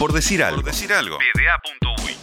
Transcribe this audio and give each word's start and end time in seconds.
Por 0.00 0.14
decir 0.14 0.42
algo. 0.42 0.62
Por 0.62 0.64
decir 0.64 0.90
algo. 0.94 1.18
PDA.uy. 1.18 2.16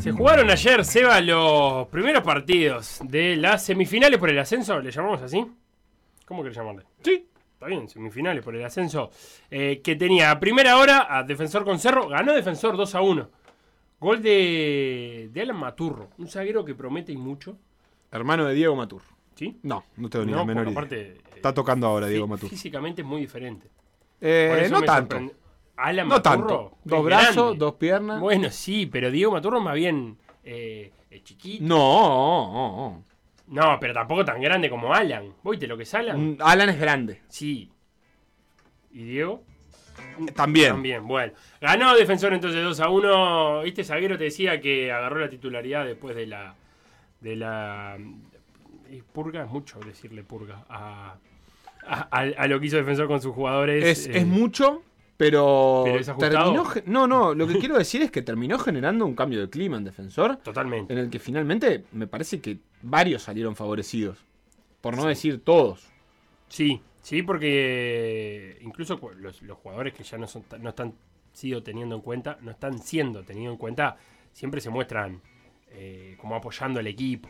Se 0.00 0.12
jugaron 0.12 0.48
ayer, 0.50 0.84
Seba, 0.84 1.20
los 1.20 1.88
primeros 1.88 2.22
partidos 2.22 3.00
de 3.02 3.34
las 3.34 3.64
semifinales 3.64 4.20
por 4.20 4.30
el 4.30 4.38
ascenso, 4.38 4.78
¿le 4.80 4.92
llamamos 4.92 5.20
así? 5.20 5.44
¿Cómo 6.24 6.42
querés 6.42 6.56
llamarle? 6.56 6.84
Sí. 7.02 7.26
Está 7.54 7.66
bien, 7.66 7.88
semifinales 7.88 8.44
por 8.44 8.54
el 8.54 8.64
ascenso. 8.64 9.10
eh, 9.50 9.80
que 9.82 9.96
tenía 9.96 10.30
a 10.30 10.38
primera 10.38 10.78
hora 10.78 11.08
a 11.10 11.24
Defensor 11.24 11.64
con 11.64 11.80
Cerro, 11.80 12.08
ganó 12.08 12.34
Defensor 12.34 12.76
2 12.76 12.94
a 12.94 13.00
1. 13.00 13.30
Gol 13.98 14.22
de, 14.22 15.28
de 15.32 15.42
Alan 15.42 15.56
Maturro, 15.56 16.10
un 16.18 16.28
zaguero 16.28 16.64
que 16.64 16.76
promete 16.76 17.10
y 17.10 17.16
mucho. 17.16 17.58
Hermano 18.12 18.44
de 18.44 18.54
Diego 18.54 18.76
Matur. 18.76 19.02
¿Sí? 19.38 19.56
No, 19.62 19.84
no 19.96 20.10
tengo 20.10 20.24
ni 20.24 20.32
No, 20.32 20.38
la 20.38 20.44
menor 20.44 20.64
idea. 20.64 20.72
aparte, 20.72 21.18
Está 21.36 21.54
tocando 21.54 21.86
ahora 21.86 22.06
fí- 22.08 22.10
Diego 22.10 22.26
Matur. 22.26 22.50
Físicamente 22.50 23.02
es 23.02 23.06
muy 23.06 23.20
diferente. 23.20 23.68
Eh, 24.20 24.66
no 24.68 24.82
tanto. 24.82 25.14
sorprende- 25.16 25.34
Alan 25.76 26.08
No 26.08 26.14
Maturro 26.16 26.36
tanto. 26.46 26.78
Dos 26.82 27.04
brazos, 27.04 27.56
dos 27.58 27.74
piernas. 27.74 28.20
Bueno, 28.20 28.50
sí, 28.50 28.86
pero 28.86 29.12
Diego 29.12 29.30
Maturro 29.30 29.60
más 29.60 29.74
bien 29.76 30.18
eh, 30.42 30.90
es 31.08 31.22
chiquito. 31.22 31.62
No. 31.64 33.04
No, 33.46 33.78
pero 33.80 33.94
tampoco 33.94 34.24
tan 34.24 34.40
grande 34.42 34.68
como 34.68 34.92
Alan. 34.92 35.32
¿Viste 35.44 35.68
lo 35.68 35.76
que 35.76 35.84
es 35.84 35.94
Alan? 35.94 36.32
Mm, 36.32 36.36
Alan 36.40 36.68
es 36.70 36.80
grande. 36.80 37.22
Sí. 37.28 37.70
¿Y 38.90 39.04
Diego? 39.04 39.44
También. 40.34 40.70
También, 40.72 41.06
bueno. 41.06 41.32
Ganó 41.60 41.94
Defensor 41.94 42.32
entonces 42.34 42.60
2 42.64 42.80
a 42.80 42.88
1. 42.88 43.62
Este 43.62 43.84
zaguero 43.84 44.18
te 44.18 44.24
decía 44.24 44.60
que 44.60 44.90
agarró 44.90 45.20
la 45.20 45.28
titularidad 45.28 45.84
después 45.84 46.16
de 46.16 46.26
la. 46.26 46.56
de 47.20 47.36
la. 47.36 47.96
Y 48.90 49.02
Purga 49.02 49.44
es 49.44 49.50
mucho 49.50 49.78
decirle 49.80 50.22
purga 50.24 50.64
a, 50.68 51.16
a, 51.86 52.00
a- 52.10 52.20
a 52.36 52.46
lo 52.48 52.58
que 52.60 52.66
hizo 52.66 52.76
Defensor 52.76 53.06
con 53.06 53.20
sus 53.20 53.34
jugadores. 53.34 53.84
Es, 53.84 54.06
eh, 54.06 54.18
es 54.18 54.26
mucho, 54.26 54.82
pero, 55.16 55.82
pero 55.84 55.98
es 55.98 56.08
ajustado. 56.08 56.64
terminó. 56.64 56.82
No, 56.86 57.06
no, 57.06 57.34
lo 57.34 57.46
que 57.46 57.58
quiero 57.60 57.76
decir 57.78 58.02
es 58.02 58.10
que 58.10 58.22
terminó 58.22 58.58
generando 58.58 59.04
un 59.06 59.14
cambio 59.14 59.40
de 59.40 59.50
clima 59.50 59.76
en 59.76 59.84
defensor, 59.84 60.36
Totalmente. 60.38 60.92
en 60.92 60.98
el 60.98 61.10
que 61.10 61.18
finalmente 61.18 61.84
me 61.92 62.06
parece 62.06 62.40
que 62.40 62.58
varios 62.82 63.22
salieron 63.22 63.56
favorecidos. 63.56 64.18
Por 64.80 64.96
no 64.96 65.06
decir 65.06 65.42
todos. 65.44 65.86
Sí, 66.48 66.80
sí, 67.02 67.22
porque 67.22 68.58
incluso 68.62 68.98
cu- 69.00 69.10
los, 69.18 69.42
los 69.42 69.58
jugadores 69.58 69.92
que 69.94 70.04
ya 70.04 70.18
no, 70.18 70.26
son, 70.26 70.44
no 70.60 70.68
están 70.70 70.94
sido 71.32 71.62
teniendo 71.62 71.94
en 71.96 72.00
cuenta, 72.02 72.38
no 72.42 72.50
están 72.52 72.78
siendo 72.78 73.22
tenidos 73.24 73.52
en 73.52 73.58
cuenta, 73.58 73.96
siempre 74.32 74.60
se 74.60 74.70
muestran 74.70 75.20
eh, 75.70 76.16
como 76.20 76.36
apoyando 76.36 76.80
al 76.80 76.86
equipo. 76.86 77.28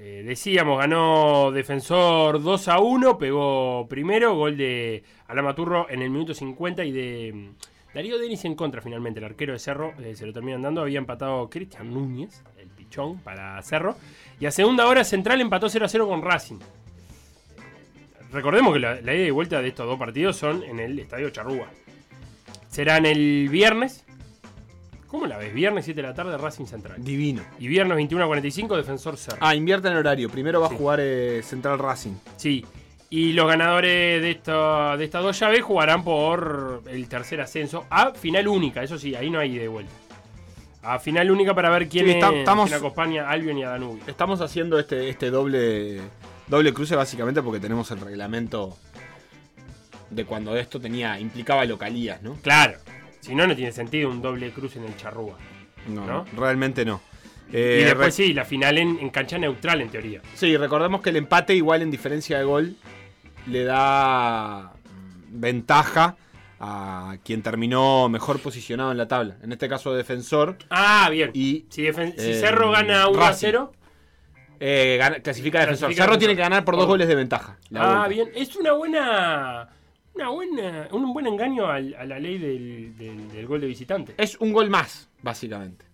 Eh, 0.00 0.22
decíamos, 0.24 0.78
ganó 0.78 1.50
Defensor 1.50 2.40
2 2.40 2.68
a 2.68 2.78
1, 2.78 3.18
pegó 3.18 3.88
primero, 3.88 4.36
gol 4.36 4.56
de 4.56 5.02
Alamaturro 5.26 5.90
en 5.90 6.02
el 6.02 6.10
minuto 6.10 6.34
50 6.34 6.84
y 6.84 6.92
de 6.92 7.32
mm, 7.34 7.94
Darío 7.94 8.16
Denis 8.16 8.44
en 8.44 8.54
contra 8.54 8.80
finalmente, 8.80 9.18
el 9.18 9.24
arquero 9.24 9.54
de 9.54 9.58
Cerro, 9.58 9.94
eh, 9.98 10.14
se 10.14 10.24
lo 10.24 10.32
terminan 10.32 10.62
dando, 10.62 10.82
había 10.82 10.98
empatado 10.98 11.50
Cristian 11.50 11.92
Núñez, 11.92 12.44
el 12.60 12.68
pichón 12.68 13.18
para 13.18 13.60
Cerro, 13.62 13.96
y 14.38 14.46
a 14.46 14.52
segunda 14.52 14.86
hora 14.86 15.02
Central 15.02 15.40
empató 15.40 15.68
0 15.68 15.86
a 15.86 15.88
0 15.88 16.06
con 16.06 16.22
Racing. 16.22 16.60
Recordemos 18.30 18.72
que 18.74 18.78
la, 18.78 19.00
la 19.00 19.14
ida 19.16 19.26
y 19.26 19.30
vuelta 19.30 19.60
de 19.60 19.66
estos 19.66 19.86
dos 19.86 19.98
partidos 19.98 20.36
son 20.36 20.62
en 20.62 20.78
el 20.78 20.96
Estadio 21.00 21.30
Charrúa. 21.30 21.66
Serán 22.68 23.04
el 23.04 23.48
viernes. 23.48 24.04
¿Cómo 25.08 25.26
la 25.26 25.38
ves? 25.38 25.52
Viernes 25.54 25.84
7 25.86 26.00
de 26.02 26.06
la 26.08 26.14
tarde, 26.14 26.36
Racing 26.36 26.66
Central. 26.66 27.02
Divino. 27.02 27.42
Y 27.58 27.66
viernes 27.66 27.96
21 27.96 28.24
a 28.24 28.26
45, 28.26 28.76
Defensor 28.76 29.16
Cerro. 29.16 29.38
Ah, 29.40 29.54
invierte 29.54 29.88
en 29.88 29.96
horario. 29.96 30.28
Primero 30.28 30.60
va 30.60 30.66
a 30.66 30.70
jugar 30.70 31.00
eh, 31.00 31.40
Central 31.42 31.78
Racing. 31.78 32.12
Sí. 32.36 32.64
Y 33.10 33.32
los 33.32 33.48
ganadores 33.48 34.20
de, 34.20 34.30
esta- 34.30 34.96
de 34.98 35.04
estas 35.06 35.22
dos 35.22 35.38
llaves 35.40 35.62
jugarán 35.62 36.04
por 36.04 36.82
el 36.90 37.08
tercer 37.08 37.40
ascenso 37.40 37.86
a 37.88 38.12
final 38.12 38.46
única. 38.48 38.82
Eso 38.82 38.98
sí, 38.98 39.14
ahí 39.14 39.30
no 39.30 39.38
hay 39.38 39.56
y 39.58 39.66
vuelta. 39.66 39.90
A 40.82 40.98
final 40.98 41.30
única 41.30 41.54
para 41.54 41.70
ver 41.70 41.88
quién, 41.88 42.04
Sí, 42.04 42.10
está- 42.12 42.28
es- 42.28 42.36
estamos- 42.40 42.68
quién 42.68 42.78
acompaña 42.78 43.24
a 43.28 43.30
Albion 43.30 43.56
y 43.58 43.64
a 43.64 43.70
Danubio. 43.70 44.02
Estamos 44.06 44.42
haciendo 44.42 44.78
este, 44.78 45.08
este 45.08 45.30
doble, 45.30 46.02
doble 46.48 46.74
cruce 46.74 46.94
básicamente 46.96 47.40
porque 47.42 47.60
tenemos 47.60 47.90
el 47.92 48.00
reglamento 48.00 48.76
de 50.10 50.24
cuando 50.26 50.54
esto 50.56 50.78
tenía 50.78 51.18
implicaba 51.18 51.64
localías, 51.64 52.22
¿no? 52.22 52.34
Claro. 52.42 52.78
Si 53.20 53.34
no, 53.34 53.46
no 53.46 53.54
tiene 53.56 53.72
sentido 53.72 54.08
un 54.10 54.22
doble 54.22 54.50
cruce 54.52 54.78
en 54.78 54.84
el 54.86 54.96
Charrúa. 54.96 55.36
No, 55.88 56.06
¿No? 56.06 56.24
realmente 56.36 56.84
no. 56.84 57.00
y 57.50 57.56
Eh, 57.56 57.82
después 57.86 58.14
sí, 58.14 58.32
la 58.34 58.44
final 58.44 58.78
en, 58.78 58.98
en 59.00 59.10
cancha 59.10 59.38
neutral 59.38 59.80
en 59.80 59.88
teoría. 59.88 60.20
Sí, 60.34 60.56
recordemos 60.56 61.00
que 61.00 61.10
el 61.10 61.16
empate 61.16 61.54
igual 61.54 61.82
en 61.82 61.90
diferencia 61.90 62.38
de 62.38 62.44
gol 62.44 62.76
le 63.46 63.64
da 63.64 64.72
mm, 64.84 65.40
ventaja 65.40 66.16
a 66.60 67.16
quien 67.24 67.40
terminó 67.42 68.08
mejor 68.08 68.40
posicionado 68.40 68.90
en 68.92 68.98
la 68.98 69.06
tabla. 69.08 69.36
En 69.42 69.52
este 69.52 69.68
caso 69.68 69.94
defensor. 69.94 70.56
Ah, 70.70 71.08
bien. 71.10 71.30
Y 71.32 71.66
si, 71.70 71.82
defen- 71.84 72.14
si 72.18 72.30
eh, 72.32 72.34
Cerro 72.40 72.70
gana 72.72 73.08
1 73.08 73.22
a 73.22 73.28
Racing. 73.28 73.46
0. 73.46 73.72
eh, 74.60 74.96
gana- 74.98 75.20
clasifica 75.20 75.60
defensor. 75.60 75.90
Cerro 75.94 76.06
defensor. 76.14 76.18
tiene 76.18 76.34
que 76.34 76.42
ganar 76.42 76.64
por 76.64 76.74
dos 76.74 76.82
Por- 76.84 76.94
goles 76.94 77.06
de 77.08 77.14
ventaja. 77.14 77.56
Ah, 77.74 78.06
vuelta. 78.06 78.08
bien. 78.08 78.28
Es 78.34 78.56
una 78.56 78.72
buena. 78.72 79.68
Una 80.18 80.30
buena, 80.30 80.88
un 80.90 81.12
buen 81.12 81.28
engaño 81.28 81.66
al- 81.68 81.94
a 81.94 82.04
la 82.04 82.18
ley 82.18 82.38
del, 82.38 82.98
del- 82.98 83.28
del 83.30 83.46
gol 83.46 83.60
de 83.60 83.68
visitante. 83.68 84.14
Es 84.18 84.36
un 84.40 84.52
gol 84.52 84.68
más, 84.68 85.08
básicamente. 85.22 85.84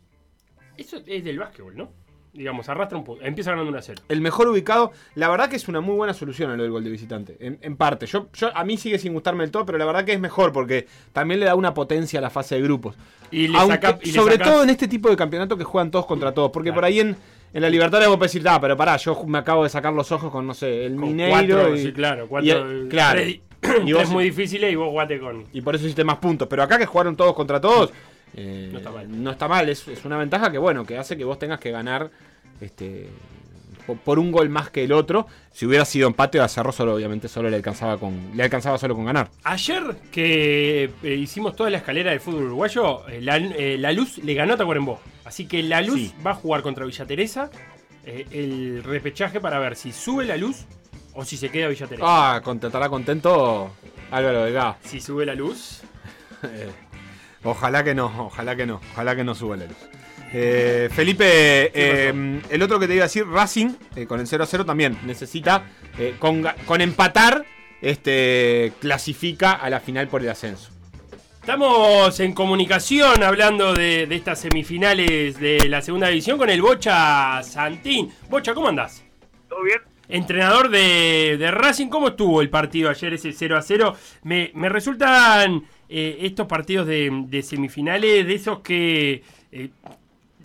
Eso 0.78 0.96
es 1.06 1.22
del 1.22 1.38
básquetbol, 1.38 1.76
¿no? 1.76 1.90
Digamos, 2.32 2.66
arrastra 2.70 2.96
un 2.96 3.04
punto. 3.04 3.22
Empieza 3.22 3.50
ganando 3.50 3.68
1 3.68 3.78
a 3.78 3.82
0. 3.82 4.02
El 4.08 4.22
mejor 4.22 4.48
ubicado, 4.48 4.92
la 5.14 5.28
verdad 5.28 5.50
que 5.50 5.56
es 5.56 5.68
una 5.68 5.82
muy 5.82 5.94
buena 5.94 6.14
solución 6.14 6.50
a 6.50 6.56
lo 6.56 6.62
del 6.62 6.72
gol 6.72 6.82
de 6.82 6.88
visitante. 6.90 7.36
En, 7.38 7.58
en 7.60 7.76
parte, 7.76 8.06
yo, 8.06 8.28
yo 8.32 8.50
a 8.56 8.64
mí 8.64 8.78
sigue 8.78 8.98
sin 8.98 9.12
gustarme 9.12 9.44
del 9.44 9.50
todo, 9.50 9.66
pero 9.66 9.76
la 9.76 9.84
verdad 9.84 10.06
que 10.06 10.14
es 10.14 10.20
mejor 10.20 10.52
porque 10.52 10.86
también 11.12 11.38
le 11.38 11.44
da 11.46 11.54
una 11.54 11.74
potencia 11.74 12.18
a 12.18 12.22
la 12.22 12.30
fase 12.30 12.54
de 12.54 12.62
grupos. 12.62 12.96
Y 13.30 13.48
le 13.48 13.58
Aunque- 13.58 13.74
saca- 13.74 13.98
y 14.02 14.06
le 14.06 14.12
sobre 14.12 14.38
todo 14.38 14.62
en 14.64 14.70
este 14.70 14.88
tipo 14.88 15.10
de 15.10 15.16
campeonato 15.16 15.56
que 15.58 15.64
juegan 15.64 15.91
todos 15.91 16.06
contra 16.06 16.32
todos. 16.32 16.50
Porque 16.50 16.70
Claro. 16.70 16.76
por 16.76 16.84
ahí 16.86 16.98
en, 17.00 17.14
en 17.52 17.62
la 17.62 17.68
Libertadores 17.68 18.08
vos 18.08 18.16
podés 18.16 18.32
decir, 18.32 18.48
ah, 18.48 18.58
pero 18.58 18.74
pará, 18.74 18.96
yo 18.96 19.22
me 19.26 19.36
acabo 19.38 19.62
de 19.64 19.68
sacar 19.68 19.92
los 19.92 20.10
ojos 20.10 20.32
con, 20.32 20.46
no 20.46 20.54
sé, 20.54 20.86
el 20.86 20.96
con 20.96 21.02
Mineiro. 21.10 21.30
cuatro, 21.58 21.76
y, 21.76 21.82
sí, 21.82 21.92
claro. 21.92 22.24
y 22.24 22.28
Cuatro, 22.28 22.70
el- 22.70 22.88
claro. 22.88 23.20
tres, 23.20 23.41
Y 23.84 23.92
vos- 23.92 24.02
tres 24.02 24.10
muy 24.12 24.24
difíciles 24.24 24.72
y 24.72 24.76
vos 24.76 24.88
jugate 24.90 25.18
con. 25.18 25.44
y 25.52 25.60
por 25.60 25.74
eso 25.74 25.84
hiciste 25.84 26.04
más 26.04 26.16
puntos. 26.18 26.48
Pero 26.48 26.62
acá 26.62 26.78
que 26.78 26.86
jugaron 26.86 27.16
todos 27.16 27.34
contra 27.34 27.60
todos, 27.60 27.92
eh, 28.36 28.68
No 28.72 28.78
está 28.78 28.90
mal. 28.90 29.22
no 29.22 29.30
está 29.30 29.48
mal. 29.48 29.68
Es, 29.68 29.86
es 29.88 30.04
una 30.04 30.16
ventaja 30.18 30.50
que, 30.50 30.58
bueno, 30.58 30.84
que 30.84 30.98
hace 30.98 31.16
que 31.16 31.24
vos 31.24 31.38
tengas 31.38 31.60
que 31.60 31.70
ganar 31.70 32.10
este 32.60 33.08
po- 33.86 33.96
por 33.96 34.18
un 34.18 34.32
gol 34.32 34.48
más 34.48 34.70
que 34.70 34.84
el 34.84 34.92
otro. 34.92 35.26
Si 35.52 35.66
hubiera 35.66 35.84
sido 35.84 36.08
empate 36.08 36.40
a 36.40 36.48
Cerro, 36.48 36.72
solo, 36.72 36.94
obviamente 36.94 37.28
solo 37.28 37.48
le 37.50 37.56
alcanzaba 37.56 37.98
con 37.98 38.30
le 38.34 38.42
alcanzaba 38.42 38.76
solo 38.78 38.94
con 38.94 39.04
ganar. 39.04 39.30
Ayer 39.44 39.82
que 40.10 40.91
eh, 41.02 41.14
hicimos 41.14 41.54
toda 41.56 41.70
la 41.70 41.78
escalera 41.78 42.10
del 42.10 42.20
fútbol 42.20 42.44
uruguayo, 42.44 43.08
eh, 43.08 43.20
la, 43.20 43.36
eh, 43.36 43.76
La 43.78 43.92
Luz 43.92 44.18
le 44.18 44.34
ganó 44.34 44.54
a 44.54 44.56
Tacuarembó. 44.56 45.00
Así 45.24 45.46
que 45.46 45.62
La 45.62 45.80
Luz 45.80 46.00
Sí. 46.00 46.14
va 46.26 46.32
a 46.32 46.34
jugar 46.34 46.62
contra 46.62 46.84
Villa 46.84 47.06
Teresa 47.06 47.50
eh, 48.06 48.26
el 48.32 48.82
repechaje 48.84 49.41
para 49.41 49.58
ver 49.58 49.76
si 49.76 49.92
sube 49.92 50.24
La 50.26 50.36
Luz 50.36 50.66
o 51.14 51.25
si 51.25 51.36
se 51.36 51.50
queda 51.50 51.69
Villa 51.69 51.86
Teresa. 51.86 52.04
Ah, 52.06 52.41
cont- 52.44 52.64
estará 52.64 52.88
contento 52.88 53.75
Álvaro 54.10 54.44
Delgado. 54.44 54.76
Si 54.84 55.00
sube 55.00 55.25
La 55.26 55.34
Luz, 55.34 55.82
Eh, 56.42 56.70
ojalá 57.42 57.82
que 57.82 57.94
no, 57.94 58.06
ojalá 58.26 58.54
que 58.54 58.66
no, 58.66 58.80
ojalá 58.92 59.16
que 59.16 59.24
no 59.24 59.34
suba 59.34 59.56
la 59.56 59.64
luz. 59.64 59.76
Eh, 60.32 60.91
Felipe, 60.92 61.70
eh, 61.72 62.41
el 62.50 62.62
otro 62.62 62.78
que 62.78 62.86
te 62.86 62.94
iba 62.94 63.04
a 63.04 63.06
decir, 63.06 63.26
Racing, 63.26 63.70
eh, 63.97 64.04
con 64.06 64.20
el 64.20 64.26
0 64.26 64.44
a 64.44 64.47
0 64.47 64.64
también 64.66 64.98
necesita, 65.06 65.62
eh, 65.98 66.16
con, 66.19 66.44
con 66.66 66.80
empatar, 66.82 67.44
este, 67.80 68.72
clasifica 68.80 69.53
a 69.53 69.70
la 69.70 69.80
final 69.80 70.08
por 70.08 70.20
el 70.22 70.28
ascenso. 70.28 70.70
Estamos 71.41 72.19
en 72.20 72.32
comunicación 72.34 73.22
hablando 73.22 73.72
de, 73.74 74.06
de 74.06 74.16
estas 74.16 74.41
semifinales 74.41 75.38
de 75.38 75.69
la 75.69 75.80
segunda 75.82 76.08
división 76.08 76.36
con 76.38 76.50
el 76.50 76.60
Bocha 76.62 77.42
Santín. 77.42 78.12
Bocha, 78.28 78.53
¿cómo 78.54 78.69
andás? 78.69 79.03
¿Todo 79.48 79.62
bien? 79.62 79.78
Entrenador 80.09 80.69
de, 80.70 81.37
de 81.38 81.50
Racing, 81.50 81.88
¿cómo 81.88 82.09
estuvo 82.09 82.42
el 82.42 82.50
partido 82.50 82.91
ayer, 82.91 83.15
ese 83.15 83.33
0 83.33 83.56
a 83.56 83.62
0? 83.62 83.95
Me, 84.22 84.51
me 84.54 84.68
resultan 84.68 85.65
eh, 85.89 86.18
estos 86.21 86.47
partidos 86.47 86.86
de, 86.86 87.10
de 87.28 87.42
semifinales 87.42 88.27
de 88.27 88.34
esos 88.34 88.60
que 88.60 89.22
eh, 89.53 89.71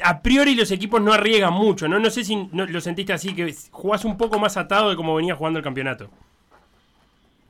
a 0.03 0.21
priori 0.21 0.55
los 0.55 0.71
equipos 0.71 1.01
no 1.01 1.11
arriesgan 1.13 1.53
mucho, 1.53 1.87
¿no? 1.87 1.99
No 1.99 2.09
sé 2.09 2.23
si 2.23 2.35
no- 2.53 2.65
lo 2.65 2.81
sentiste 2.81 3.13
así, 3.13 3.35
que 3.35 3.53
jugás 3.71 4.05
un 4.05 4.17
poco 4.17 4.39
más 4.39 4.55
atado 4.57 4.89
de 4.89 4.95
como 4.95 5.15
venía 5.15 5.35
jugando 5.35 5.59
el 5.59 5.63
campeonato. 5.63 6.09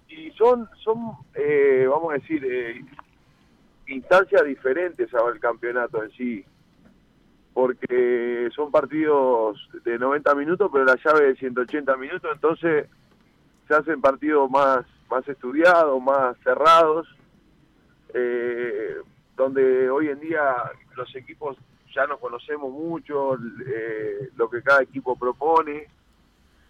Y 0.07 0.31
son, 0.31 0.67
son 0.83 1.11
eh, 1.35 1.85
vamos 1.89 2.11
a 2.11 2.13
decir, 2.15 2.44
eh, 2.44 2.81
instancias 3.88 4.44
diferentes 4.45 5.13
al 5.13 5.39
campeonato 5.39 6.03
en 6.03 6.11
sí. 6.11 6.45
Porque 7.53 8.49
son 8.55 8.71
partidos 8.71 9.69
de 9.83 9.97
90 9.97 10.35
minutos, 10.35 10.69
pero 10.71 10.85
la 10.85 10.97
llave 11.03 11.27
de 11.27 11.35
180 11.35 11.97
minutos, 11.97 12.29
entonces 12.33 12.87
se 13.67 13.73
hacen 13.73 14.01
partidos 14.01 14.49
más, 14.49 14.85
más 15.09 15.27
estudiados, 15.27 16.01
más 16.01 16.37
cerrados, 16.43 17.07
eh, 18.13 18.95
donde 19.35 19.89
hoy 19.89 20.09
en 20.09 20.19
día 20.19 20.55
los 20.95 21.13
equipos 21.15 21.57
ya 21.93 22.05
nos 22.07 22.19
conocemos 22.19 22.71
mucho, 22.71 23.35
eh, 23.35 24.29
lo 24.35 24.49
que 24.49 24.61
cada 24.61 24.81
equipo 24.81 25.15
propone, 25.15 25.87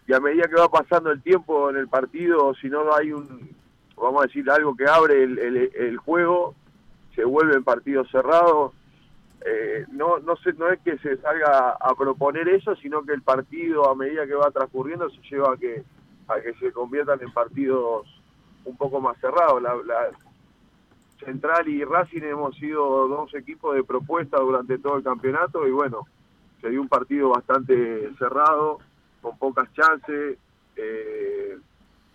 y 0.07 0.13
a 0.13 0.19
medida 0.19 0.47
que 0.47 0.55
va 0.55 0.69
pasando 0.69 1.11
el 1.11 1.21
tiempo 1.21 1.69
en 1.69 1.77
el 1.77 1.87
partido, 1.87 2.55
si 2.55 2.67
no 2.67 2.93
hay 2.95 3.11
un, 3.11 3.55
vamos 3.95 4.23
a 4.23 4.27
decir, 4.27 4.49
algo 4.49 4.75
que 4.75 4.87
abre 4.87 5.23
el, 5.23 5.37
el, 5.37 5.97
juego, 5.97 6.55
se 7.15 7.23
vuelven 7.23 7.63
partidos 7.63 8.09
cerrados. 8.09 8.73
Eh, 9.45 9.85
no, 9.91 10.19
no, 10.19 10.35
sé, 10.37 10.53
no 10.53 10.69
es 10.69 10.79
que 10.81 10.97
se 10.97 11.17
salga 11.17 11.71
a 11.71 11.95
proponer 11.95 12.49
eso, 12.49 12.75
sino 12.75 13.03
que 13.03 13.13
el 13.13 13.21
partido 13.21 13.89
a 13.89 13.95
medida 13.95 14.27
que 14.27 14.33
va 14.33 14.51
transcurriendo 14.51 15.09
se 15.09 15.21
lleva 15.29 15.53
a 15.53 15.57
que, 15.57 15.83
a 16.27 16.41
que 16.41 16.53
se 16.55 16.71
conviertan 16.71 17.21
en 17.21 17.31
partidos 17.31 18.07
un 18.65 18.75
poco 18.75 18.99
más 18.99 19.17
cerrados. 19.19 19.61
La, 19.61 19.75
la 19.75 20.09
Central 21.23 21.67
y 21.67 21.83
Racing 21.83 22.23
hemos 22.23 22.55
sido 22.55 23.07
dos 23.07 23.33
equipos 23.35 23.75
de 23.75 23.83
propuesta 23.83 24.39
durante 24.39 24.77
todo 24.77 24.97
el 24.97 25.03
campeonato 25.03 25.67
y 25.67 25.71
bueno, 25.71 26.05
se 26.61 26.69
dio 26.69 26.81
un 26.81 26.89
partido 26.89 27.29
bastante 27.29 28.13
cerrado, 28.17 28.79
con 29.21 29.37
pocas 29.37 29.71
chances. 29.73 30.37
Eh, 30.75 31.57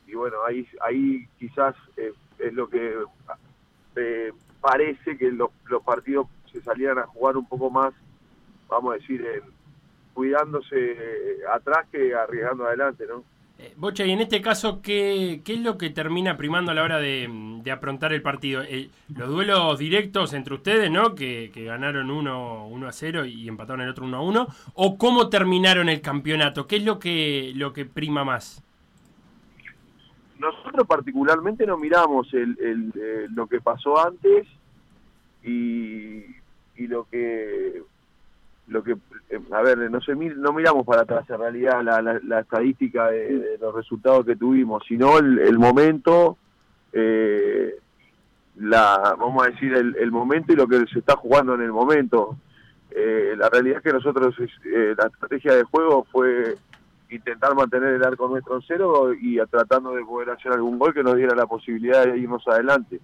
y 0.06 0.14
bueno, 0.14 0.36
ahí, 0.46 0.66
ahí 0.80 1.26
quizás 1.38 1.74
eh, 1.96 2.12
es 2.38 2.52
lo 2.52 2.68
que 2.68 2.94
eh, 3.96 4.32
parece 4.60 5.16
que 5.16 5.30
los, 5.30 5.50
partidos 5.84 6.28
se 6.54 6.62
salieran 6.62 6.98
a 6.98 7.06
jugar 7.08 7.36
un 7.36 7.46
poco 7.46 7.68
más, 7.68 7.92
vamos 8.68 8.94
a 8.94 8.98
decir, 8.98 9.24
cuidándose 10.14 10.96
atrás 11.52 11.86
que 11.90 12.14
arriesgando 12.14 12.64
adelante, 12.64 13.04
¿no? 13.08 13.24
Eh, 13.58 13.72
Bocha, 13.76 14.04
y 14.04 14.12
en 14.12 14.20
este 14.20 14.40
caso, 14.40 14.80
¿qué, 14.82 15.40
¿qué, 15.44 15.54
es 15.54 15.60
lo 15.60 15.76
que 15.78 15.90
termina 15.90 16.36
primando 16.36 16.70
a 16.70 16.74
la 16.74 16.82
hora 16.82 16.98
de, 16.98 17.28
de 17.62 17.70
aprontar 17.72 18.12
el 18.12 18.22
partido? 18.22 18.62
los 19.16 19.28
duelos 19.28 19.78
directos 19.78 20.32
entre 20.32 20.54
ustedes, 20.54 20.90
¿no? 20.90 21.14
Que, 21.14 21.50
que 21.52 21.64
ganaron 21.64 22.10
uno, 22.10 22.66
uno, 22.68 22.88
a 22.88 22.92
0 22.92 23.26
y 23.26 23.48
empataron 23.48 23.82
el 23.82 23.90
otro 23.90 24.04
1 24.06 24.16
a 24.16 24.20
1. 24.22 24.46
¿O 24.74 24.98
cómo 24.98 25.28
terminaron 25.28 25.88
el 25.88 26.00
campeonato? 26.00 26.66
¿Qué 26.66 26.76
es 26.76 26.84
lo 26.84 26.98
que, 26.98 27.52
lo 27.54 27.72
que 27.72 27.84
prima 27.84 28.24
más? 28.24 28.62
Nosotros 30.38 30.86
particularmente 30.86 31.66
no 31.66 31.76
miramos 31.78 32.32
el, 32.34 32.58
el, 32.60 32.92
eh, 33.00 33.26
lo 33.32 33.46
que 33.46 33.60
pasó 33.60 34.04
antes 34.04 34.46
y, 35.44 36.24
y 36.76 36.86
lo 36.86 37.04
que 37.04 37.82
lo 38.66 38.82
que 38.82 38.92
eh, 39.30 39.40
a 39.52 39.62
ver 39.62 39.90
no 39.90 40.00
sé 40.00 40.14
no 40.14 40.52
miramos 40.52 40.86
para 40.86 41.02
atrás 41.02 41.28
en 41.28 41.38
realidad 41.38 41.82
la, 41.82 42.40
estadística 42.40 43.10
de, 43.10 43.58
los 43.60 43.74
resultados 43.74 44.24
que 44.24 44.36
tuvimos 44.36 44.82
sino 44.88 45.18
el, 45.18 45.58
momento 45.58 46.38
eh, 46.92 47.74
la 48.56 49.16
vamos 49.18 49.44
a 49.44 49.50
decir 49.50 49.74
el, 49.74 50.12
momento 50.12 50.52
y 50.52 50.56
lo 50.56 50.66
que 50.66 50.86
se 50.86 51.00
está 51.00 51.16
jugando 51.16 51.54
en 51.54 51.62
el 51.62 51.72
momento. 51.72 52.36
Eh, 52.90 53.34
la 53.36 53.48
realidad 53.48 53.78
es 53.78 53.82
que 53.82 53.92
nosotros 53.92 54.36
la 54.64 55.06
estrategia 55.06 55.56
de 55.56 55.64
juego 55.64 56.06
fue 56.12 56.54
intentar 57.10 57.54
mantener 57.56 57.94
el 57.94 58.04
arco 58.04 58.28
nuestro 58.28 58.56
en 58.56 58.62
cero 58.62 59.12
y 59.12 59.38
tratando 59.46 59.92
de 59.94 60.04
poder 60.04 60.30
hacer 60.30 60.52
algún 60.52 60.78
gol 60.78 60.94
que 60.94 61.02
nos 61.02 61.16
diera 61.16 61.34
la 61.34 61.46
posibilidad 61.46 62.06
de 62.06 62.18
irnos 62.18 62.46
adelante 62.46 63.00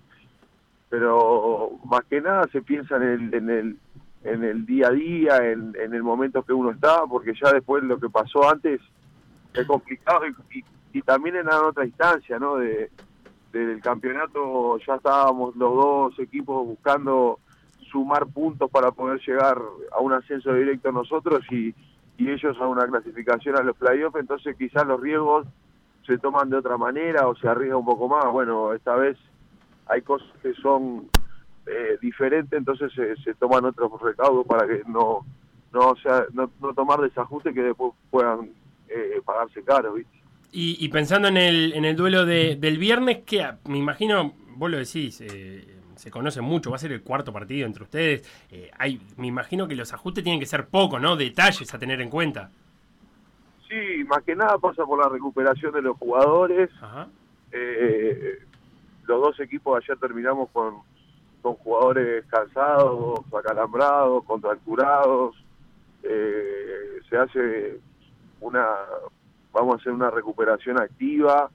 pero 0.90 1.70
más 1.84 2.04
que 2.04 2.20
nada 2.20 2.46
se 2.52 2.60
piensa 2.60 2.96
en 2.96 3.02
el, 3.02 3.34
en 3.34 3.50
el 3.50 3.76
en 4.22 4.44
el 4.44 4.66
día 4.66 4.88
a 4.88 4.90
día, 4.90 5.50
en, 5.50 5.74
en 5.80 5.94
el 5.94 6.02
momento 6.02 6.42
que 6.42 6.52
uno 6.52 6.70
está, 6.70 7.04
porque 7.08 7.32
ya 7.40 7.52
después 7.52 7.82
lo 7.84 7.98
que 7.98 8.10
pasó 8.10 8.48
antes 8.48 8.80
es 9.54 9.66
complicado 9.66 10.26
y, 10.26 10.64
y, 10.92 11.02
también 11.02 11.36
en 11.36 11.48
otra 11.48 11.86
instancia, 11.86 12.38
¿no? 12.38 12.56
De, 12.56 12.90
del 13.52 13.80
campeonato 13.80 14.78
ya 14.86 14.96
estábamos 14.96 15.56
los 15.56 15.74
dos 15.74 16.18
equipos 16.18 16.66
buscando 16.66 17.40
sumar 17.90 18.26
puntos 18.26 18.70
para 18.70 18.92
poder 18.92 19.20
llegar 19.26 19.58
a 19.90 20.00
un 20.00 20.12
ascenso 20.12 20.52
directo 20.52 20.92
nosotros 20.92 21.40
y, 21.50 21.74
y 22.18 22.30
ellos 22.30 22.56
a 22.60 22.68
una 22.68 22.86
clasificación 22.86 23.56
a 23.56 23.62
los 23.62 23.76
playoffs, 23.76 24.20
entonces 24.20 24.54
quizás 24.56 24.86
los 24.86 25.00
riesgos 25.00 25.46
se 26.06 26.18
toman 26.18 26.50
de 26.50 26.58
otra 26.58 26.76
manera 26.76 27.26
o 27.26 27.34
se 27.34 27.48
arriesga 27.48 27.76
un 27.76 27.86
poco 27.86 28.08
más. 28.08 28.26
Bueno, 28.30 28.72
esta 28.74 28.94
vez 28.94 29.16
hay 29.90 30.02
cosas 30.02 30.28
que 30.42 30.54
son 30.54 31.08
eh, 31.66 31.98
diferente, 32.00 32.56
entonces 32.56 32.92
se, 32.92 33.34
toman 33.34 33.64
otros 33.64 34.00
recaudos 34.00 34.46
para 34.46 34.66
que 34.66 34.82
no 34.86 35.26
no 35.72 35.94
sea 36.02 36.24
no, 36.32 36.48
tomar 36.74 37.00
desajustes 37.00 37.54
que 37.54 37.62
después 37.62 37.92
puedan 38.10 38.50
eh, 38.88 39.20
pagarse 39.24 39.62
caro, 39.62 39.94
Y, 40.50 40.88
pensando 40.88 41.28
en 41.28 41.36
el, 41.36 41.72
en 41.74 41.84
el 41.84 41.94
duelo 41.94 42.24
de, 42.26 42.56
del 42.56 42.76
viernes, 42.76 43.18
que 43.24 43.48
me 43.68 43.78
imagino, 43.78 44.32
vos 44.56 44.68
lo 44.68 44.78
decís, 44.78 45.20
eh, 45.20 45.78
se 45.94 46.10
conocen 46.10 46.42
mucho, 46.42 46.70
va 46.70 46.76
a 46.76 46.80
ser 46.80 46.90
el 46.90 47.02
cuarto 47.02 47.32
partido 47.32 47.66
entre 47.66 47.84
ustedes. 47.84 48.28
hay, 48.78 49.00
me 49.16 49.28
imagino 49.28 49.68
que 49.68 49.76
los 49.76 49.92
ajustes 49.92 50.24
tienen 50.24 50.40
que 50.40 50.46
ser 50.46 50.66
pocos, 50.66 51.00
¿no? 51.00 51.14
Detalles 51.14 51.72
a 51.72 51.78
tener 51.78 52.00
en 52.00 52.10
cuenta. 52.10 52.50
Sí, 53.68 54.02
más 54.08 54.24
que 54.24 54.34
nada 54.34 54.58
pasa 54.58 54.84
por 54.84 54.98
la 55.00 55.08
recuperación 55.08 55.72
de 55.72 55.82
los 55.82 55.96
jugadores. 55.98 56.68
Los 59.10 59.20
dos 59.20 59.40
equipos 59.40 59.82
ayer 59.82 59.98
terminamos 59.98 60.48
con 60.50 60.82
con 61.42 61.54
jugadores 61.56 62.24
cansados, 62.26 63.20
acalambrados, 63.32 64.24
contracturados. 64.24 65.36
Eh, 66.02 67.00
se 67.08 67.16
hace 67.16 67.80
una, 68.40 68.66
vamos 69.52 69.74
a 69.74 69.76
hacer 69.80 69.92
una 69.92 70.10
recuperación 70.10 70.80
activa, 70.80 71.50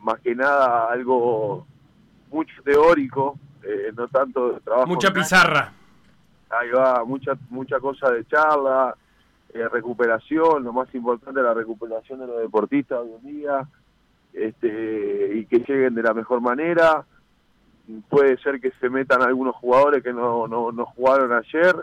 más 0.00 0.20
que 0.20 0.34
nada 0.34 0.90
algo 0.90 1.66
mucho 2.30 2.54
teórico, 2.64 3.38
eh, 3.62 3.92
no 3.96 4.08
tanto 4.08 4.54
de 4.54 4.60
trabajo. 4.60 4.88
Mucha 4.88 5.12
pizarra. 5.12 5.72
Ahí 6.50 6.70
va, 6.70 7.04
mucha, 7.04 7.36
mucha 7.50 7.80
cosa 7.80 8.10
de 8.10 8.24
charla, 8.26 8.96
eh, 9.52 9.68
recuperación, 9.68 10.62
lo 10.62 10.72
más 10.72 10.92
importante 10.94 11.42
la 11.42 11.54
recuperación 11.54 12.20
de 12.20 12.26
los 12.26 12.40
deportistas 12.40 13.00
hoy 13.00 13.12
en 13.22 13.38
día, 13.38 13.68
este, 14.34 15.30
y 15.34 15.46
que 15.46 15.60
lleguen 15.60 15.94
de 15.94 16.02
la 16.02 16.12
mejor 16.12 16.40
manera. 16.40 17.04
Puede 18.08 18.36
ser 18.38 18.60
que 18.60 18.72
se 18.80 18.88
metan 18.88 19.22
algunos 19.22 19.54
jugadores 19.56 20.02
que 20.02 20.12
no, 20.12 20.48
no, 20.48 20.86
jugaron 20.86 21.32
ayer 21.32 21.76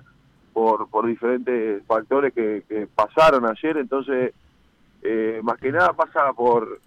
por, 0.53 0.89
por 0.89 1.07
diferentes 1.07 1.83
factores 1.85 2.33
que, 2.33 2.63
que 2.67 2.87
pasaron 2.87 3.45
ayer, 3.45 3.77
entonces 3.77 4.33
eh, 5.03 5.39
más 5.43 5.57
que 5.59 5.71
nada 5.71 5.93
pasa 5.93 6.33
por 6.33 6.79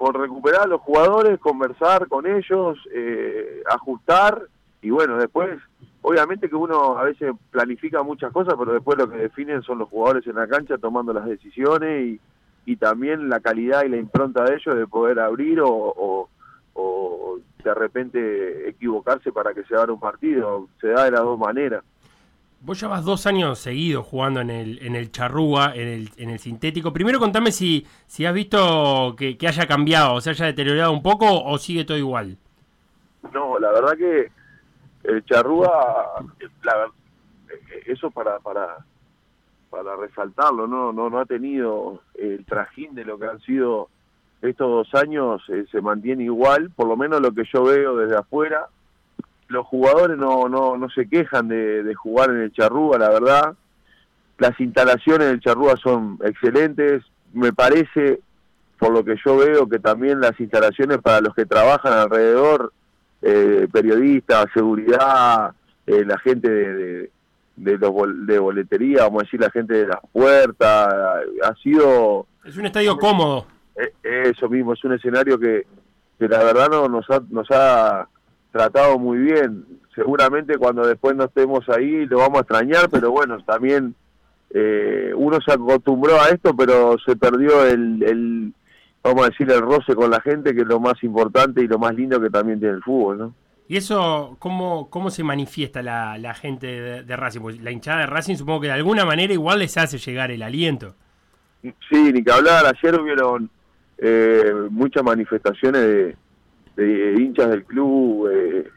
por 0.00 0.18
recuperar 0.18 0.62
a 0.62 0.66
los 0.66 0.80
jugadores, 0.80 1.38
conversar 1.40 2.08
con 2.08 2.26
ellos, 2.26 2.78
eh, 2.90 3.62
ajustar. 3.70 4.46
Y 4.80 4.88
bueno, 4.88 5.18
después 5.18 5.60
obviamente 6.00 6.48
que 6.48 6.56
uno 6.56 6.96
a 6.96 7.04
veces 7.04 7.34
planifica 7.50 8.02
muchas 8.02 8.32
cosas, 8.32 8.54
pero 8.58 8.72
después 8.72 8.96
lo 8.96 9.10
que 9.10 9.18
definen 9.18 9.60
son 9.60 9.76
los 9.76 9.90
jugadores 9.90 10.26
en 10.26 10.36
la 10.36 10.48
cancha 10.48 10.78
tomando 10.78 11.12
las 11.12 11.26
decisiones 11.26 12.06
y, 12.06 12.20
y 12.66 12.76
también 12.76 13.28
la 13.28 13.40
calidad 13.40 13.84
y 13.84 13.88
la 13.88 13.96
impronta 13.96 14.44
de 14.44 14.56
ellos 14.56 14.76
de 14.76 14.86
poder 14.86 15.20
abrir 15.20 15.60
o 15.62 16.28
o 16.74 17.38
de 17.62 17.74
repente 17.74 18.68
equivocarse 18.68 19.32
para 19.32 19.52
que 19.52 19.64
se 19.64 19.74
haga 19.74 19.92
un 19.92 20.00
partido. 20.00 20.68
Se 20.80 20.88
da 20.88 21.04
de 21.04 21.10
las 21.12 21.20
dos 21.20 21.38
maneras. 21.38 21.84
Vos 22.62 22.78
llevas 22.80 23.04
dos 23.04 23.26
años 23.26 23.58
seguidos 23.58 24.06
jugando 24.06 24.40
en 24.40 24.50
el, 24.50 24.78
en 24.82 24.94
el 24.94 25.10
charrúa, 25.10 25.74
en 25.74 25.88
el, 25.88 26.10
en 26.16 26.30
el 26.30 26.38
sintético. 26.38 26.92
Primero 26.92 27.18
contame 27.18 27.52
si, 27.52 27.86
si 28.06 28.26
has 28.26 28.34
visto 28.34 29.14
que, 29.16 29.36
haya 29.46 29.66
cambiado, 29.66 30.14
o 30.14 30.20
se 30.20 30.30
haya 30.30 30.46
deteriorado 30.46 30.92
un 30.92 31.02
poco 31.02 31.42
o 31.42 31.56
sigue 31.56 31.84
todo 31.84 31.96
igual. 31.96 32.36
No, 33.32 33.58
la 33.58 33.70
verdad 33.72 33.96
que 33.96 34.30
el 35.04 35.24
charrúa, 35.24 36.22
eso 37.86 38.10
para, 38.10 38.38
para, 38.40 38.84
para 39.70 39.96
resaltarlo, 39.96 40.66
no, 40.66 40.92
no, 40.92 41.08
no 41.08 41.18
ha 41.20 41.24
tenido 41.24 42.00
el 42.14 42.44
trajín 42.44 42.94
de 42.94 43.04
lo 43.04 43.18
que 43.18 43.26
han 43.26 43.40
sido 43.40 43.88
estos 44.42 44.68
dos 44.68 45.02
años 45.02 45.42
eh, 45.48 45.66
se 45.70 45.80
mantiene 45.80 46.24
igual, 46.24 46.70
por 46.74 46.86
lo 46.86 46.96
menos 46.96 47.20
lo 47.20 47.32
que 47.32 47.44
yo 47.52 47.64
veo 47.64 47.96
desde 47.96 48.16
afuera. 48.16 48.68
Los 49.48 49.66
jugadores 49.66 50.16
no, 50.16 50.48
no, 50.48 50.76
no 50.76 50.88
se 50.90 51.08
quejan 51.08 51.48
de, 51.48 51.92
jugar 51.94 52.30
en 52.30 52.38
el 52.38 52.52
Charrúa, 52.52 52.98
la 52.98 53.10
verdad. 53.10 53.54
Las 54.38 54.58
instalaciones 54.60 55.28
del 55.28 55.40
Charrúa 55.40 55.76
son 55.76 56.18
excelentes. 56.24 57.04
Me 57.34 57.52
parece, 57.52 58.20
por 58.78 58.92
lo 58.92 59.04
que 59.04 59.16
yo 59.22 59.36
veo, 59.36 59.68
que 59.68 59.78
también 59.78 60.20
las 60.20 60.38
instalaciones 60.40 60.98
para 60.98 61.20
los 61.20 61.34
que 61.34 61.44
trabajan 61.44 61.92
alrededor, 61.92 62.72
eh, 63.22 63.68
periodistas, 63.70 64.46
seguridad, 64.54 65.52
eh, 65.86 66.04
la 66.06 66.18
gente 66.18 66.48
de, 66.48 66.74
de, 66.74 67.10
los 67.62 68.26
de 68.26 68.38
boletería, 68.38 69.04
vamos 69.04 69.22
a 69.22 69.24
decir, 69.24 69.40
la 69.40 69.50
gente 69.50 69.74
de 69.74 69.86
las 69.86 70.00
puertas, 70.12 70.94
ha 71.42 71.54
sido... 71.62 72.26
Es 72.44 72.56
un 72.56 72.66
estadio 72.66 72.96
cómodo 72.96 73.46
eh, 73.80 73.92
eso 74.30 74.48
mismo, 74.48 74.72
es 74.72 74.84
un 74.84 74.92
escenario 74.92 75.38
que, 75.38 75.66
la 76.18 76.42
verdad 76.44 76.68
no, 76.70 76.88
nos, 76.88 77.08
ha, 77.10 77.22
nos 77.30 77.50
ha 77.50 78.08
tratado 78.52 78.98
muy 78.98 79.18
bien. 79.18 79.64
Seguramente 79.94 80.58
cuando 80.58 80.86
después 80.86 81.16
no 81.16 81.24
estemos 81.24 81.68
ahí 81.68 82.06
lo 82.06 82.18
vamos 82.18 82.38
a 82.38 82.40
extrañar, 82.42 82.88
pero 82.90 83.10
bueno, 83.10 83.38
también 83.44 83.94
eh, 84.50 85.12
uno 85.14 85.38
se 85.44 85.52
acostumbró 85.52 86.20
a 86.20 86.28
esto, 86.28 86.54
pero 86.54 86.96
se 87.04 87.16
perdió 87.16 87.64
el, 87.64 88.02
el, 88.02 88.52
vamos 89.02 89.24
a 89.24 89.28
decir, 89.30 89.50
el 89.50 89.60
roce 89.60 89.94
con 89.94 90.10
la 90.10 90.20
gente, 90.20 90.54
que 90.54 90.62
es 90.62 90.66
lo 90.66 90.80
más 90.80 91.02
importante 91.02 91.62
y 91.62 91.68
lo 91.68 91.78
más 91.78 91.94
lindo 91.94 92.20
que 92.20 92.30
también 92.30 92.60
tiene 92.60 92.74
el 92.76 92.82
fútbol, 92.82 93.18
¿no? 93.18 93.34
¿Y 93.70 93.76
eso 93.76 94.34
cómo, 94.40 94.90
cómo 94.90 95.10
se 95.10 95.22
manifiesta 95.22 95.80
la, 95.80 96.18
la 96.18 96.34
gente 96.34 96.66
de, 97.04 97.16
Racing? 97.16 97.40
Pues 97.40 97.62
la 97.62 97.70
hinchada 97.70 98.00
de 98.00 98.06
Racing 98.06 98.34
supongo 98.34 98.62
que 98.62 98.66
de 98.66 98.72
alguna 98.72 99.04
manera 99.04 99.32
igual 99.32 99.60
les 99.60 99.76
hace 99.76 99.96
llegar 99.96 100.32
el 100.32 100.42
aliento. 100.42 100.96
Sí, 101.62 102.12
ni 102.12 102.24
que 102.24 102.32
hablar. 102.32 102.66
Ayer 102.66 103.00
hubieron 103.00 103.48
eh, 103.96 104.52
muchas 104.70 105.04
manifestaciones 105.04 106.16
de, 106.74 107.14
hinchas 107.16 107.48
del 107.50 107.62
club 107.62 108.28
eh, 108.32 108.68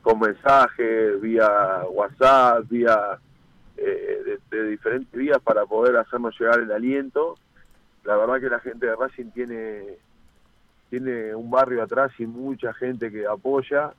con 0.00 0.18
mensajes 0.18 1.20
vía 1.20 1.84
WhatsApp, 1.92 2.64
vía 2.68 2.98
eh, 3.76 4.38
de, 4.50 4.66
diferentes 4.70 5.12
vías 5.12 5.38
para 5.38 5.66
poder 5.66 5.96
hacernos 5.98 6.34
llegar 6.40 6.58
el 6.58 6.72
aliento. 6.72 7.36
La 8.02 8.16
verdad 8.16 8.40
que 8.40 8.50
la 8.50 8.58
gente 8.58 8.86
de 8.86 8.96
Racing 8.96 9.30
tiene 9.30 9.82
tiene 10.90 11.32
un 11.32 11.48
barrio 11.48 11.80
atrás 11.80 12.10
y 12.18 12.26
mucha 12.26 12.74
gente 12.74 13.08
que 13.12 13.24
apoya. 13.24 13.92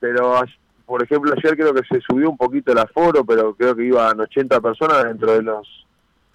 Pero, 0.00 0.40
por 0.84 1.02
ejemplo, 1.02 1.32
ayer 1.36 1.56
creo 1.56 1.74
que 1.74 1.82
se 1.88 2.00
subió 2.00 2.30
un 2.30 2.36
poquito 2.36 2.72
el 2.72 2.78
aforo, 2.78 3.24
pero 3.24 3.54
creo 3.54 3.74
que 3.74 3.84
iban 3.84 4.20
80 4.20 4.60
personas 4.60 5.04
dentro 5.04 5.32
de 5.32 5.42
los 5.42 5.86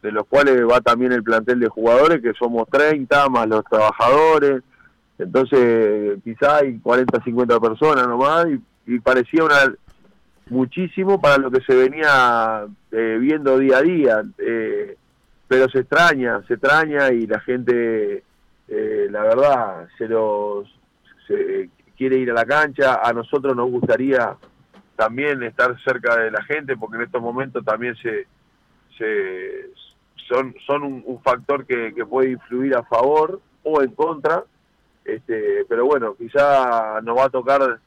de 0.02 0.12
los 0.12 0.26
cuales 0.26 0.64
va 0.68 0.82
también 0.82 1.12
el 1.12 1.24
plantel 1.24 1.60
de 1.60 1.70
jugadores, 1.70 2.22
que 2.22 2.34
somos 2.34 2.68
30, 2.70 3.30
más 3.30 3.48
los 3.48 3.64
trabajadores. 3.66 4.64
Entonces, 5.20 6.18
quizá 6.24 6.58
hay 6.58 6.80
40, 6.80 7.24
50 7.24 7.60
personas 7.60 8.08
nomás, 8.08 8.48
y, 8.88 9.00
parecía 9.00 9.44
una 9.44 9.72
muchísimo 10.50 11.22
para 11.22 11.38
lo 11.38 11.52
que 11.52 11.62
se 11.62 11.76
venía 11.76 12.66
eh, 12.92 13.18
viendo 13.22 13.60
día 13.60 13.78
a 13.78 13.82
día. 13.82 14.24
Eh, 14.40 14.98
pero 15.48 15.70
se 15.70 15.80
extraña, 15.80 16.42
se 16.48 16.56
extraña 16.56 17.12
y 17.12 17.28
la 17.28 17.40
gente, 17.42 18.24
eh, 18.68 19.08
la 19.12 19.22
verdad, 19.22 19.88
se 19.98 20.08
los 20.08 20.68
quiere 22.02 22.18
ir 22.18 22.32
a 22.32 22.34
la 22.34 22.46
cancha. 22.46 23.00
A 23.04 23.14
nosotros 23.14 23.56
nos 23.56 23.70
gustaría 23.70 24.36
también 24.96 25.44
estar 25.44 25.80
cerca 25.84 26.18
de 26.18 26.32
la 26.32 26.42
gente, 26.44 26.76
porque 26.76 26.96
en 26.96 27.04
estos 27.04 27.22
momentos 27.22 27.64
también 27.64 27.96
se, 27.98 28.26
se 28.98 29.70
son, 30.28 30.56
son 30.66 30.82
un, 30.82 31.22
factor 31.24 31.64
que, 31.64 31.94
puede 32.10 32.32
influir 32.32 32.76
a 32.76 32.82
favor 32.82 33.40
o 33.62 33.84
en 33.84 33.92
contra. 33.92 34.44
Este, 35.06 35.64
pero 35.70 35.86
bueno, 35.86 36.16
quizá 36.16 37.02
nos 37.02 37.16
va 37.16 37.26
a 37.26 37.30
tocar, 37.30 37.80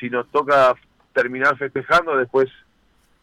si 0.00 0.10
nos 0.10 0.28
toca 0.32 0.74
terminar 1.12 1.56
festejando, 1.56 2.16
después 2.16 2.48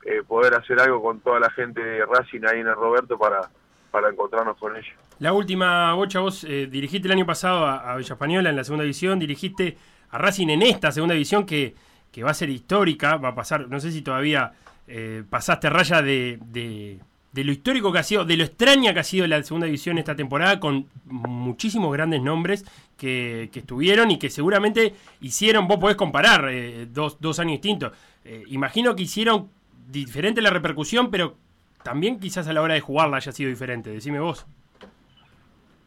eh, 0.05 0.21
poder 0.25 0.53
hacer 0.53 0.79
algo 0.79 1.01
con 1.01 1.19
toda 1.19 1.41
la 1.41 1.49
gente 1.49 1.83
de 1.83 2.05
Racing 2.05 2.45
ahí 2.49 2.61
en 2.61 2.67
el 2.67 2.75
Roberto 2.75 3.17
para, 3.17 3.49
para 3.91 4.09
encontrarnos 4.09 4.55
con 4.55 4.77
ellos. 4.77 4.95
La 5.19 5.33
última, 5.33 5.93
Bocha, 5.93 6.21
vos 6.21 6.45
eh, 6.45 6.67
dirigiste 6.67 7.09
el 7.09 7.11
año 7.11 7.25
pasado 7.25 7.65
a, 7.65 7.97
Villa 7.97 8.13
Española 8.13 8.49
en 8.49 8.55
la 8.55 8.63
segunda 8.63 8.83
división, 8.83 9.19
dirigiste 9.19 9.77
a 10.09 10.17
Racing 10.17 10.49
en 10.49 10.61
esta 10.61 10.91
segunda 10.91 11.13
división 11.13 11.45
que, 11.45 11.75
que 12.11 12.23
va 12.23 12.31
a 12.31 12.33
ser 12.33 12.49
histórica, 12.49 13.17
va 13.17 13.29
a 13.29 13.35
pasar, 13.35 13.69
no 13.69 13.79
sé 13.79 13.91
si 13.91 14.01
todavía 14.01 14.53
eh, 14.87 15.23
pasaste 15.29 15.69
raya 15.69 16.01
de 16.01 16.99
de 17.37 17.43
lo 17.43 17.51
histórico 17.51 17.91
que 17.91 17.99
ha 17.99 18.03
sido, 18.03 18.25
de 18.25 18.35
lo 18.35 18.43
extraña 18.43 18.95
que 18.95 18.99
ha 18.99 19.03
sido 19.03 19.27
la 19.27 19.43
segunda 19.43 19.65
división 19.65 19.99
esta 19.99 20.15
temporada, 20.15 20.59
con 20.59 20.87
muchísimos 21.05 21.93
grandes 21.93 22.19
nombres 22.19 22.65
que, 22.97 23.51
estuvieron 23.53 24.09
y 24.09 24.17
que 24.17 24.31
seguramente 24.31 24.95
hicieron, 25.21 25.67
vos 25.67 25.77
podés 25.77 25.97
comparar 25.97 26.49
eh, 26.49 26.87
dos, 26.91 27.21
dos, 27.21 27.37
años 27.37 27.61
distintos. 27.61 27.91
Eh, 28.25 28.43
imagino 28.47 28.95
que 28.95 29.03
hicieron 29.03 29.49
diferente 29.87 30.41
la 30.41 30.49
repercusión, 30.49 31.11
pero 31.11 31.35
también 31.83 32.19
quizás 32.19 32.47
a 32.47 32.53
la 32.53 32.61
hora 32.63 32.73
de 32.73 32.81
jugarla 32.81 33.17
haya 33.17 33.31
sido 33.31 33.51
diferente. 33.51 33.91
Decime 33.91 34.19
vos. 34.19 34.47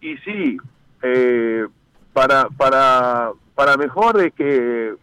Y 0.01 0.17
sí, 0.19 0.57
para, 2.13 2.49
para, 2.51 3.33
para 3.61 3.77
mejor 3.77 4.19
es 4.23 4.33
que 4.33 4.95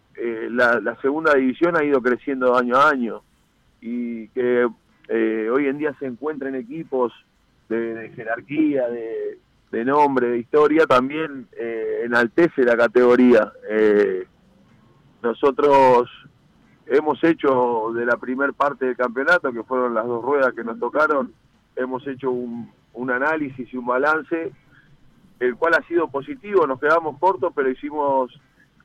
la, 0.50 0.80
la 0.80 1.00
segunda 1.00 1.34
división 1.34 1.76
ha 1.76 1.84
ido 1.84 2.02
creciendo 2.02 2.56
año 2.56 2.76
a 2.76 2.90
año 2.90 3.22
y 3.80 4.26
que 4.30 4.68
eh, 5.06 5.48
hoy 5.48 5.68
en 5.68 5.78
día 5.78 5.94
se 6.00 6.06
encuentran 6.06 6.56
equipos 6.56 7.12
de, 7.68 8.10
jerarquía, 8.16 8.88
de, 9.70 9.84
nombre, 9.84 10.30
de 10.30 10.38
historia, 10.38 10.86
también 10.86 11.46
eh, 11.56 12.00
enaltece 12.02 12.64
la 12.64 12.76
categoría. 12.76 13.52
Eh, 13.70 14.26
nosotros 15.22 16.10
hemos 16.86 17.22
hecho 17.22 17.92
de 17.94 18.06
la 18.06 18.16
primer 18.16 18.54
parte 18.54 18.86
del 18.86 18.96
campeonato, 18.96 19.52
que 19.52 19.62
fueron 19.62 19.94
las 19.94 20.04
dos 20.04 20.24
ruedas 20.24 20.52
que 20.52 20.64
nos 20.64 20.80
tocaron, 20.80 21.32
hemos 21.76 22.04
hecho 22.08 22.32
un, 22.32 22.72
un 22.92 23.10
análisis 23.12 23.72
y 23.72 23.76
un 23.76 23.86
balance, 23.86 24.50
el 25.38 25.54
cual 25.54 25.74
ha 25.74 25.86
sido 25.86 26.08
positivo, 26.08 26.66
nos 26.66 26.80
quedamos 26.80 27.16
cortos, 27.20 27.52
pero 27.54 27.70
hicimos 27.70 28.32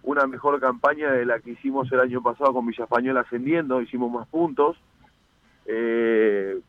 una 0.03 0.27
mejor 0.27 0.59
campaña 0.59 1.11
de 1.11 1.25
la 1.25 1.39
que 1.39 1.51
hicimos 1.51 1.91
el 1.91 1.99
año 1.99 2.21
pasado 2.21 2.53
con 2.53 2.65
Villa 2.65 2.83
Española 2.83 3.21
ascendiendo, 3.21 3.81
hicimos 3.81 4.11
más 4.11 4.27
puntos. 4.27 4.77
Eh, 5.65 6.59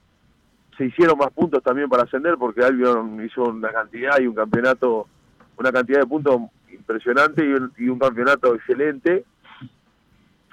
se 0.76 0.84
hicieron 0.86 1.18
más 1.18 1.32
puntos 1.32 1.62
también 1.62 1.88
para 1.88 2.04
ascender 2.04 2.36
porque 2.36 2.64
Albion 2.64 3.24
hizo 3.24 3.44
una 3.44 3.70
cantidad 3.70 4.18
y 4.20 4.26
un 4.26 4.34
campeonato, 4.34 5.06
una 5.56 5.72
cantidad 5.72 6.00
de 6.00 6.06
puntos 6.06 6.40
impresionante 6.72 7.44
y 7.78 7.88
un, 7.88 7.98
campeonato 7.98 8.54
excelente. 8.54 9.24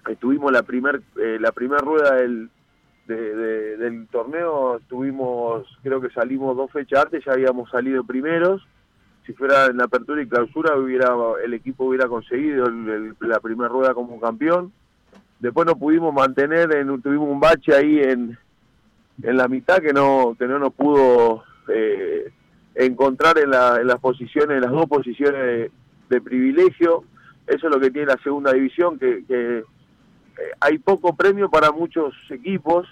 Estuvimos 0.08 0.52
la 0.52 0.64
primer 0.64 1.02
eh, 1.18 1.38
la 1.40 1.52
primera 1.52 1.82
rueda 1.82 2.16
del, 2.16 2.50
del 3.08 4.08
torneo, 4.08 4.78
estuvimos, 4.78 5.68
creo 5.84 6.02
que 6.02 6.10
salimos 6.10 6.58
dos 6.58 6.72
fechas 6.72 7.06
antes, 7.06 7.24
ya 7.26 7.34
habíamos 7.34 7.70
salido 7.70 8.04
primeros. 8.04 8.66
Si 9.26 9.34
fuera 9.34 9.68
en 9.68 9.82
apertura 9.82 10.22
y 10.22 10.28
clausura, 10.28 10.76
hubiera 10.78 11.14
el 11.44 11.54
equipo 11.54 11.86
hubiera 11.86 12.08
conseguido 12.08 12.70
la 13.20 13.40
primera 13.40 13.70
rueda 13.70 13.94
como 13.94 14.20
campeón 14.20 14.72
después 15.42 15.66
no 15.66 15.76
pudimos 15.76 16.14
mantener, 16.14 16.74
en, 16.74 17.02
tuvimos 17.02 17.28
un 17.28 17.40
bache 17.40 17.74
ahí 17.76 18.00
en, 18.00 18.38
en 19.24 19.38
la 19.38 19.48
mitad 19.48 19.80
que 19.80 19.92
no, 19.92 20.36
que 20.38 20.48
no 20.48 20.60
nos 20.60 20.74
pudo 20.74 21.44
eh, 21.68 22.32
encontrar 22.76 23.40
en, 23.40 23.50
la, 23.50 23.82
en 23.82 23.88
las 23.88 24.00
posiciones, 24.00 24.58
en 24.58 24.62
las 24.62 24.72
dos 24.72 24.86
posiciones 24.86 25.72
de, 26.10 26.22
privilegio. 26.22 27.04
Eso 27.48 27.68
es 27.68 27.74
lo 27.74 27.80
que 27.80 27.90
tiene 27.90 28.08
la 28.08 28.22
segunda 28.22 28.54
división, 28.54 29.00
que, 29.00 29.24
eh, 29.28 29.64
hay 30.60 30.78
poco 30.78 31.16
premio 31.16 31.50
para 31.50 31.72
muchos 31.72 32.14
equipos. 32.30 32.88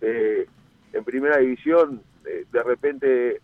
Eh, 0.00 0.46
en 0.92 1.04
primera 1.04 1.38
división, 1.38 2.02
de 2.24 2.62
repente 2.62 3.40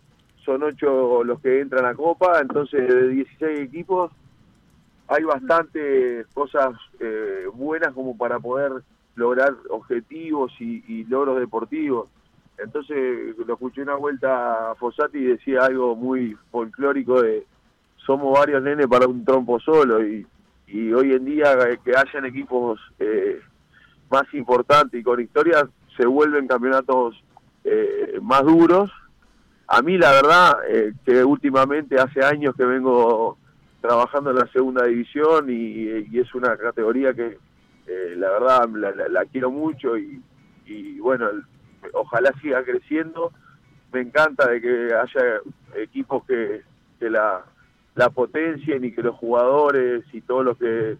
son 0.47 0.63
ocho 0.63 1.25
los 1.25 1.41
que 1.41 1.59
entran 1.59 1.85
a 1.85 1.93
Copa, 1.93 2.39
entonces 2.39 2.87
de 2.87 3.09
16 3.09 3.59
equipos 3.59 4.11
hay 5.09 5.23
bastantes 5.23 6.25
cosas 6.27 6.69
eh, 7.01 7.43
buenas 7.53 7.93
como 7.93 8.17
para 8.17 8.39
poder 8.39 8.71
lograr 9.15 9.53
objetivos 9.69 10.53
y, 10.59 11.03
logros 11.05 11.39
deportivos. 11.39 12.07
Entonces 12.57 13.37
lo 13.45 13.53
escuché 13.53 13.81
una 13.81 13.95
vuelta 13.95 14.71
a 14.71 14.75
Fossati 14.75 15.17
y 15.17 15.25
decía 15.25 15.65
algo 15.65 15.97
muy 15.97 16.37
folclórico 16.49 17.21
de 17.21 17.45
somos 18.05 18.39
varios 18.39 18.63
nenes 18.63 18.87
para 18.87 19.05
un 19.05 19.25
trompo 19.25 19.59
solo 19.59 20.01
y, 20.01 20.25
hoy 20.93 21.13
en 21.13 21.25
día 21.25 21.53
eh, 21.53 21.79
que 21.83 21.91
hayan 21.95 22.25
equipos 22.25 22.79
eh, 22.99 23.41
más 24.09 24.33
importantes 24.33 24.99
y 24.99 25.03
con 25.03 25.19
historias 25.19 25.65
se 25.97 26.05
vuelven 26.05 26.47
campeonatos 26.47 27.21
más 28.21 28.43
duros. 28.43 28.89
A 29.67 29.81
mí 29.81 29.97
la 29.97 30.11
verdad 30.13 30.57
que 31.05 31.23
últimamente 31.23 31.99
hace 31.99 32.23
años 32.23 32.55
que 32.55 32.65
vengo 32.65 33.37
trabajando 33.81 34.31
en 34.31 34.37
la 34.37 34.47
segunda 34.47 34.85
división 34.85 35.47
y, 35.49 36.17
es 36.19 36.33
una 36.35 36.57
categoría 36.57 37.13
que 37.13 37.37
eh, 37.87 38.15
la 38.17 38.29
verdad 38.31 38.67
la, 39.09 39.25
quiero 39.25 39.51
mucho 39.51 39.97
y, 39.97 40.99
bueno, 40.99 41.29
ojalá 41.93 42.33
siga 42.41 42.63
creciendo. 42.63 43.31
Me 43.93 44.01
encanta 44.01 44.49
de 44.49 44.59
que 44.61 44.93
haya 44.93 45.39
equipos 45.75 46.25
que, 46.25 46.63
la, 46.99 47.45
la 47.95 48.09
potencien 48.09 48.83
y 48.83 48.91
que 48.91 49.03
los 49.03 49.15
jugadores 49.15 50.03
y 50.11 50.21
todos 50.21 50.43
los 50.43 50.57
que 50.57 50.97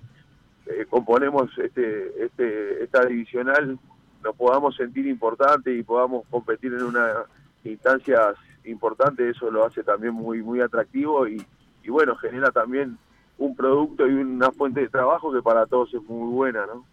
eh, 0.68 0.86
componemos 0.90 1.50
este, 1.58 2.26
este, 2.26 2.84
esta 2.84 3.06
divisional 3.06 3.78
nos 4.24 4.36
podamos 4.36 4.76
sentir 4.76 5.08
importantes 5.08 5.78
y 5.78 5.84
podamos 5.84 6.26
competir 6.30 6.74
en 6.74 6.84
una 6.84 7.26
instancias 7.64 8.36
importante, 8.68 9.30
eso 9.30 9.50
lo 9.52 9.66
hace 9.66 9.84
también 9.84 10.14
muy 10.14 10.42
muy 10.42 10.62
atractivo 10.62 11.28
y, 11.28 11.44
y 11.84 11.90
bueno, 11.90 12.16
genera 12.16 12.52
también 12.52 12.98
un 13.38 13.56
producto 13.56 14.08
y 14.08 14.14
una 14.14 14.52
fuente 14.52 14.82
de 14.82 14.90
trabajo 14.90 15.32
que 15.32 15.42
para 15.42 15.66
todos 15.66 15.94
es 15.94 16.02
muy 16.04 16.32
buena, 16.32 16.66
¿no? 16.66 16.86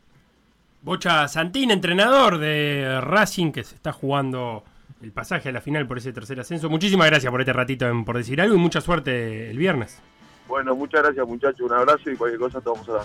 Bocha 0.82 1.26
Santín, 1.28 1.70
entrenador 1.70 2.38
de 2.38 3.00
Racing, 3.00 3.52
que 3.52 3.64
se 3.64 3.74
está 3.74 3.92
jugando 3.92 4.62
el 5.02 5.12
pasaje 5.12 5.48
a 5.48 5.52
la 5.52 5.60
final 5.60 5.86
por 5.86 5.98
ese 5.98 6.12
tercer 6.12 6.38
ascenso. 6.40 6.68
Muchísimas 6.68 7.06
gracias 7.06 7.30
por 7.30 7.40
este 7.40 7.52
ratito 7.52 7.86
en 7.86 8.04
Por 8.04 8.16
Decir 8.16 8.40
Algo 8.40 8.54
y 8.54 8.58
mucha 8.58 8.80
suerte 8.80 9.50
el 9.50 9.56
viernes. 9.56 10.02
Bueno, 10.46 10.74
muchas 10.74 11.02
gracias 11.02 11.26
muchachos, 11.26 11.60
un 11.60 11.72
abrazo 11.72 12.10
y 12.10 12.16
cualquier 12.16 12.40
cosa 12.40 12.60
te 12.60 12.68
vamos 12.68 12.88
a 12.88 12.92
dar. 12.92 13.04